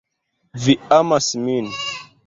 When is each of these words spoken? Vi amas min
Vi 0.63 0.75
amas 0.99 1.29
min 1.45 1.71